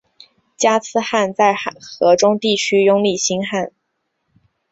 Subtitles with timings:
[0.57, 3.71] 加兹罕在河中地区拥立新汗。